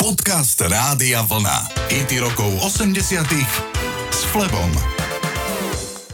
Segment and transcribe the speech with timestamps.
[0.00, 1.76] Podcast Rádia Vlna.
[1.92, 3.20] IT rokov 80
[4.08, 4.72] s Flebom.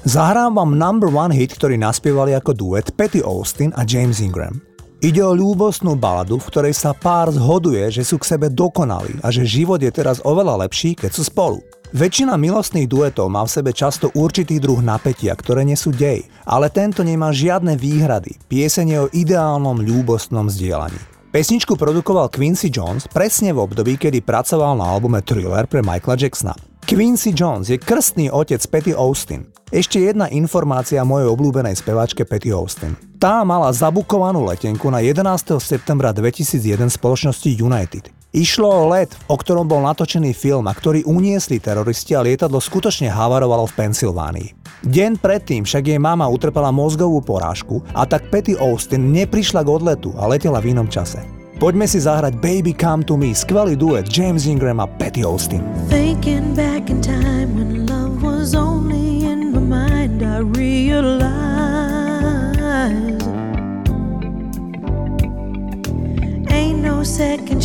[0.03, 4.59] Zahrám vám number one hit, ktorý naspievali ako duet Patty Austin a James Ingram.
[4.99, 9.31] Ide o ľúbostnú baladu, v ktorej sa pár zhoduje, že sú k sebe dokonali a
[9.31, 11.63] že život je teraz oveľa lepší, keď sú spolu.
[11.95, 16.75] Väčšina milostných duetov má v sebe často určitý druh napätia, ktoré nie sú dej, ale
[16.75, 18.35] tento nemá žiadne výhrady.
[18.51, 21.16] Pieseň je o ideálnom ľúbostnom zdieľaní.
[21.37, 26.57] Pesničku produkoval Quincy Jones presne v období, kedy pracoval na albume Thriller pre Michaela Jacksona.
[26.89, 29.45] Quincy Jones je krstný otec Patty Austin.
[29.69, 32.97] Ešte jedna informácia mojej obľúbenej speváčke Patty Austin.
[33.21, 35.61] Tá mala zabukovanú letenku na 11.
[35.61, 38.16] septembra 2001 spoločnosti United.
[38.35, 43.07] Išlo o let, o ktorom bol natočený film a ktorý uniesli teroristi a lietadlo skutočne
[43.07, 44.49] havarovalo v Pensylvánii.
[44.83, 50.11] Deň predtým však jej mama utrpela mozgovú porážku a tak Patty Austin neprišla k odletu
[50.19, 51.23] a letela v inom čase.
[51.57, 55.65] Poďme si zahrať Baby Come To Me, skvelý duet James Ingram a Patty Austin.
[55.89, 56.76] Thinking back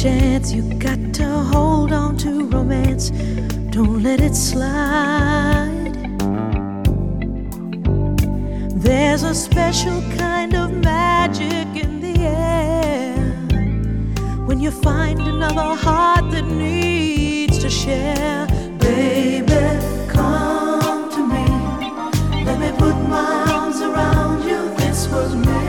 [0.01, 3.11] chance You got to hold on to romance
[3.69, 5.93] Don't let it slide
[8.73, 13.15] There's a special kind of magic in the air
[14.47, 18.47] when you find another heart that needs to share.
[18.79, 19.63] Baby,
[20.09, 21.45] come to me.
[22.43, 24.75] Let me put my arms around you.
[24.77, 25.60] This was meant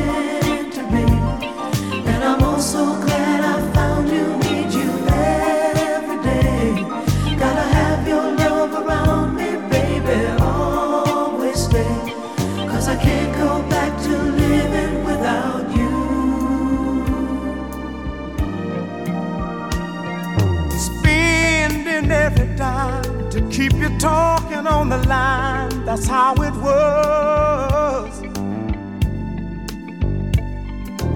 [26.03, 28.23] That's how it was.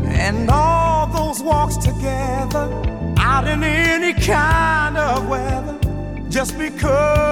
[0.06, 2.70] And all those walks together
[3.19, 5.76] out in any kind of weather
[6.30, 7.25] just because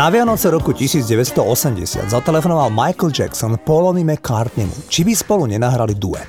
[0.00, 6.24] Na Vianoce roku 1980 zatelefonoval Michael Jackson Paulovi McCartneymu, či by spolu nenahrali duet.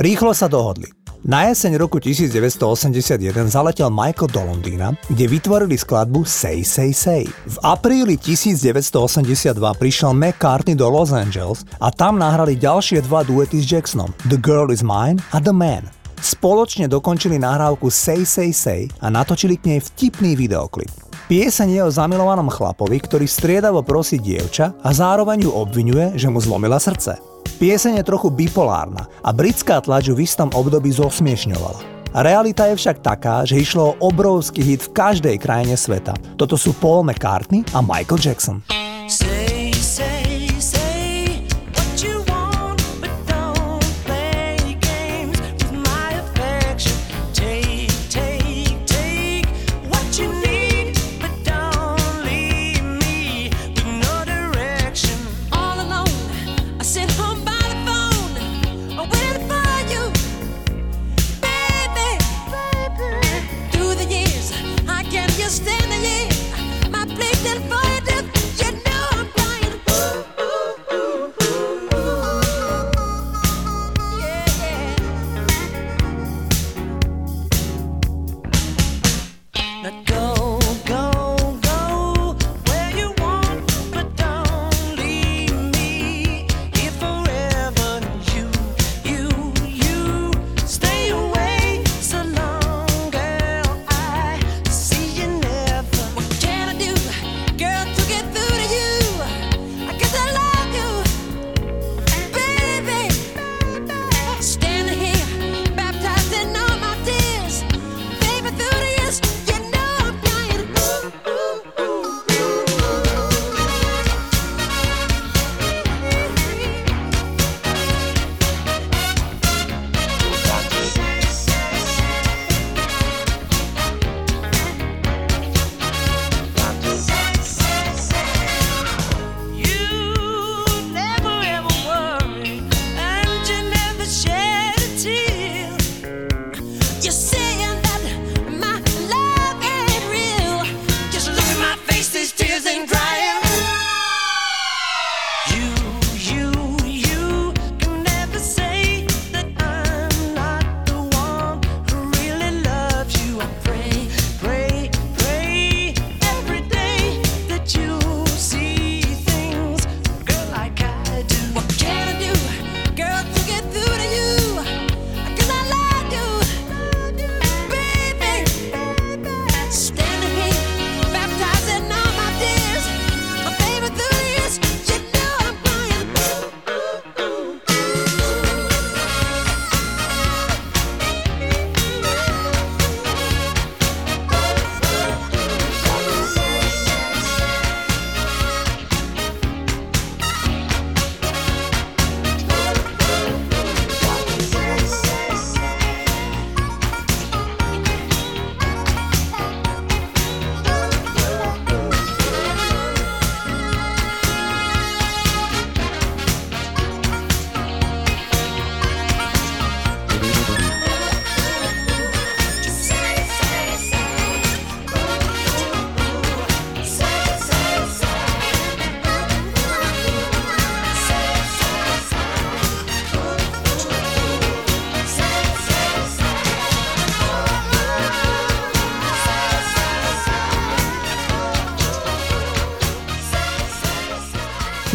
[0.00, 0.88] Rýchlo sa dohodli.
[1.28, 3.20] Na jeseň roku 1981
[3.52, 7.28] zaletel Michael do Londýna, kde vytvorili skladbu Say Say Say.
[7.28, 13.68] V apríli 1982 prišiel McCartney do Los Angeles a tam nahrali ďalšie dva duety s
[13.68, 15.84] Jacksonom The Girl Is Mine a The Man.
[16.24, 21.09] Spoločne dokončili nahrávku Say Say Say a natočili k nej vtipný videoklip.
[21.30, 26.42] Pieseň je o zamilovanom chlapovi, ktorý striedavo prosí dievča a zároveň ju obvinuje, že mu
[26.42, 27.22] zlomila srdce.
[27.62, 32.10] Pieseň je trochu bipolárna a britská tlač ju v istom období zosmiešňovala.
[32.26, 36.18] Realita je však taká, že išlo o obrovský hit v každej krajine sveta.
[36.34, 38.66] Toto sú Paul McCartney a Michael Jackson.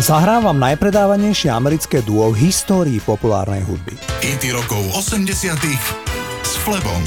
[0.06, 3.98] Zahrám vám najpredávanejšie americké duo v histórii populárnej hudby.
[4.22, 5.58] Hity rokov 80
[6.46, 7.02] s Flebom.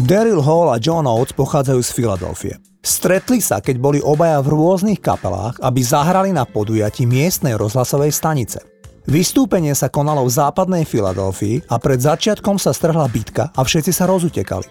[0.00, 2.54] Daryl Hall a John Oates pochádzajú z Filadelfie.
[2.80, 8.64] Stretli sa, keď boli obaja v rôznych kapelách, aby zahrali na podujatí miestnej rozhlasovej stanice.
[9.04, 14.08] Vystúpenie sa konalo v západnej Filadelfii a pred začiatkom sa strhla bitka a všetci sa
[14.08, 14.64] rozutekali.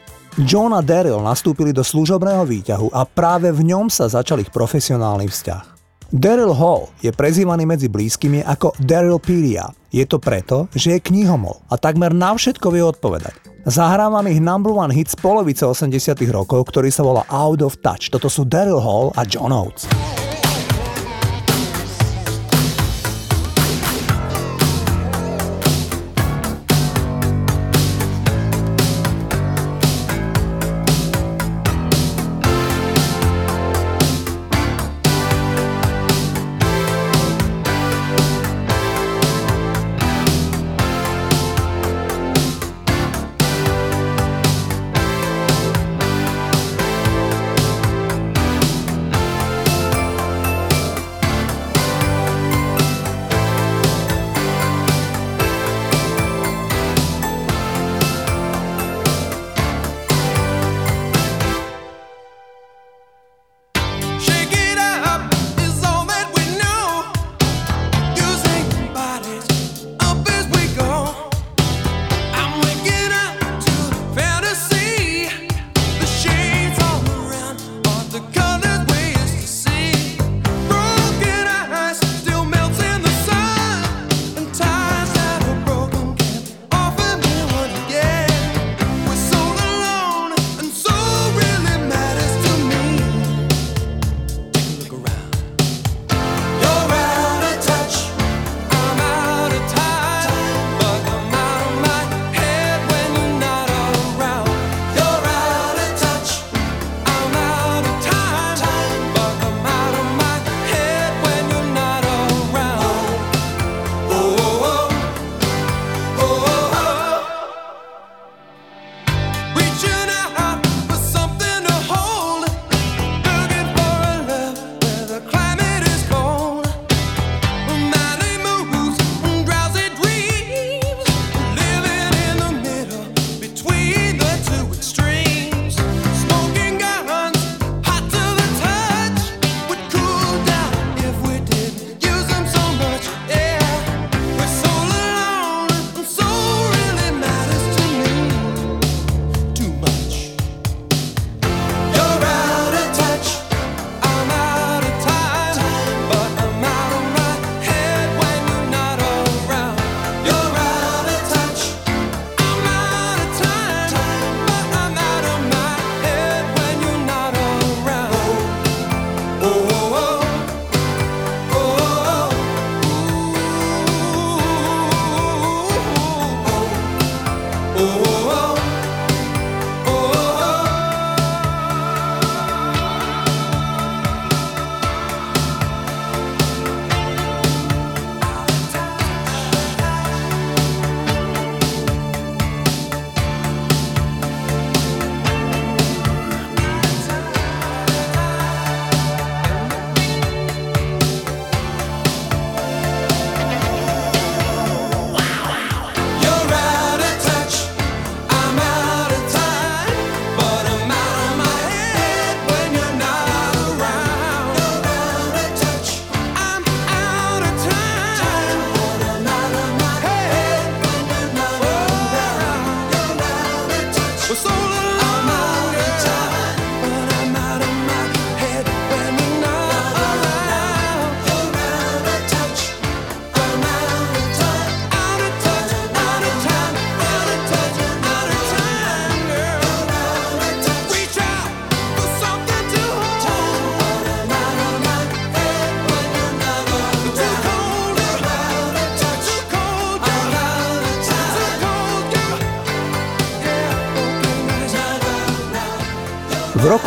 [0.50, 5.29] John a Daryl nastúpili do služobného výťahu a práve v ňom sa začal ich profesionálny
[5.29, 5.76] vzťah.
[6.07, 9.67] Daryl Hall je prezývaný medzi blízkymi ako Daryl Pedia.
[9.91, 13.35] Je to preto, že je knihomol a takmer na všetko vie odpovedať.
[13.67, 15.91] Zahrávam ich number one hit z polovice 80
[16.31, 18.07] rokov, ktorý sa volá Out of Touch.
[18.07, 19.83] Toto sú Daryl Hall a John Oates.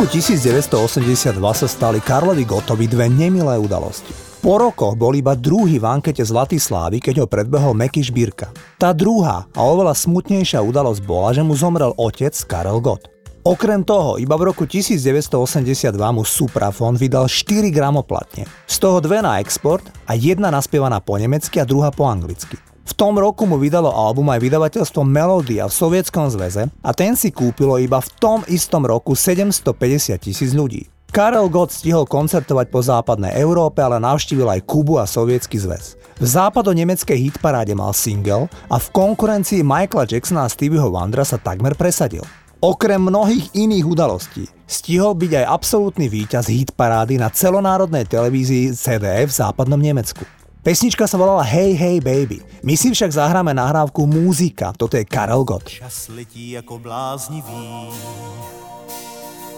[0.01, 4.09] Roku 1982 sa stali Karlovi Gotovi dve nemilé udalosti.
[4.41, 8.49] Po rokoch bol iba druhý v ankete Zlatý Slávy, keď ho predbehol Meky Šbírka.
[8.81, 13.13] Tá druhá a oveľa smutnejšia udalosť bola, že mu zomrel otec Karel Gott.
[13.45, 18.49] Okrem toho, iba v roku 1982 mu Suprafon vydal 4 gramoplatne.
[18.65, 22.70] Z toho dve na export a jedna naspievaná po nemecky a druhá po anglicky.
[22.81, 27.29] V tom roku mu vydalo album aj vydavateľstvo Melodia v Sovietskom zväze a ten si
[27.29, 30.89] kúpilo iba v tom istom roku 750 tisíc ľudí.
[31.11, 35.99] Karel Gott stihol koncertovať po západnej Európe, ale navštívil aj Kubu a Sovietsky zväz.
[36.15, 41.75] V západo-nemeckej hitparáde mal single a v konkurencii Michaela Jacksona a Stevieho Wondera sa takmer
[41.75, 42.23] presadil.
[42.63, 49.37] Okrem mnohých iných udalostí stihol byť aj absolútny víťaz hitparády na celonárodnej televízii CDF v
[49.43, 50.23] západnom Nemecku.
[50.61, 52.37] Pesnička sa volala Hey Hey Baby.
[52.61, 55.65] My si však zahráme nahrávku Múzika, toto je Karel Gott.
[55.65, 57.89] Čas letí jako bláznivý,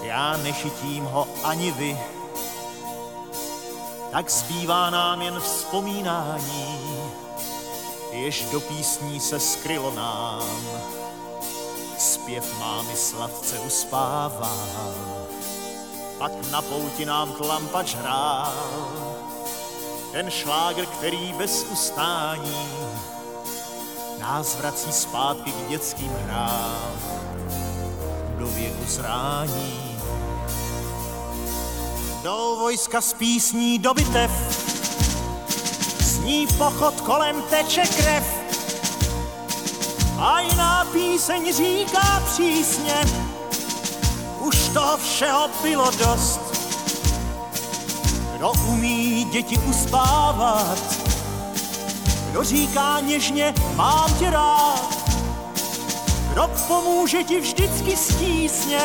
[0.08, 1.98] já nechytím ho ani vy,
[4.12, 6.68] tak zbývá nám jen vzpomínání,
[8.12, 10.48] jež do písní se skrylo nám
[12.00, 14.56] zpěv mámy sladce uspává.
[16.18, 18.56] Pak na pouti nám tlampač hrál,
[20.14, 22.70] ten šlágr, který bez ustání
[24.20, 26.92] nás vrací zpátky k dětským hrám
[28.38, 30.00] do věku zrání.
[32.24, 34.32] Do vojska z písní do bitev,
[36.00, 38.24] zní pochod kolem teče krev,
[40.20, 43.06] a jiná píseň říká přísně,
[44.40, 46.53] už toho všeho bylo dost.
[48.44, 50.78] Kdo umí děti uspávat,
[52.30, 54.98] kdo říká něžně, mám tě rád,
[56.34, 58.80] kdo pomůže ti vždycky stísně,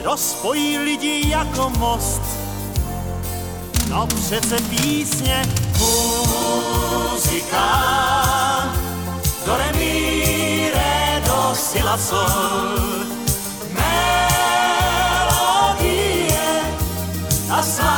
[0.00, 2.22] kdo spojí lidi jako most.
[3.88, 5.42] No přece písně,
[5.78, 7.58] muzika,
[9.46, 9.72] do re
[10.74, 12.78] re do si la sol.
[13.72, 14.76] Melodie.
[17.50, 17.95] A svádí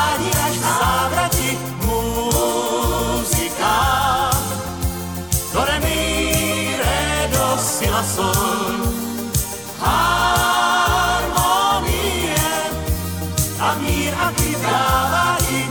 [13.61, 14.33] a mír a
[14.63, 15.69] dávají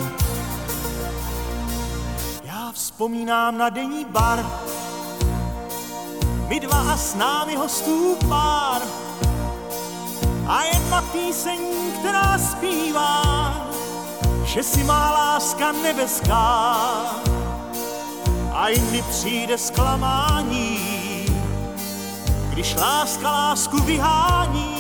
[2.44, 4.46] já vzpomínám na denní bar.
[6.48, 8.82] My dva a s námi hostů pár.
[10.48, 11.60] A jedna píseň,
[12.00, 13.54] která zpívá,
[14.44, 16.78] že si má láska nebeská.
[18.54, 20.87] A jindy přijde zklamání,
[22.58, 24.76] když láska lásku vyhání.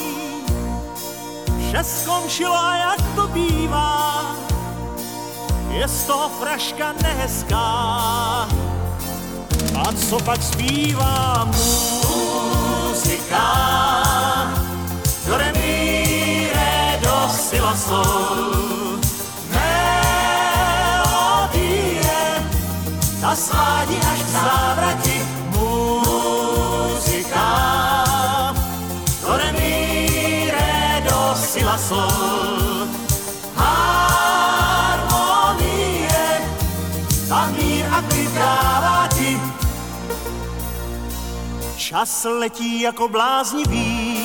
[1.59, 4.35] Vše skončilo a jak to bývá,
[5.69, 7.57] je z toho fraška nehezká
[9.79, 11.45] a co pak zpívá
[12.87, 13.96] muzika?
[41.87, 44.19] Čas letí jako bláznivý,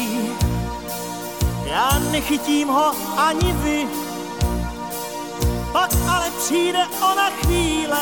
[1.65, 3.89] já nechytím ho ani vy.
[5.73, 6.79] Pak ale přijde
[7.13, 8.01] ona chvíle,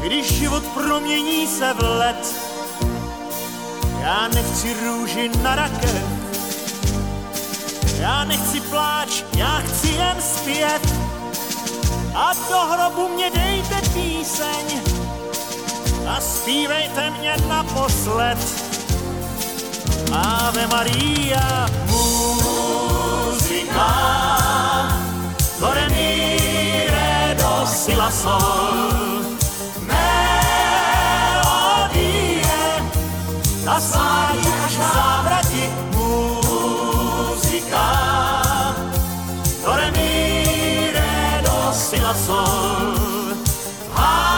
[0.00, 2.34] když život promění se v let.
[4.00, 6.02] Já nechci růži na rakev,
[8.00, 10.94] já nechci pláč, já chci jen zpět.
[12.14, 14.97] A do hrobu mě dejte píseň,
[16.08, 18.38] a zpívejte mě naposled.
[20.12, 23.88] Ave Maria, muzika,
[25.60, 26.30] do re mi
[26.88, 29.22] re do si la sol.
[29.80, 30.02] Melodie,
[33.64, 37.86] ta svádí až k závrati, muzika,
[39.64, 40.08] do re mi
[42.26, 42.94] sol.
[43.96, 44.37] a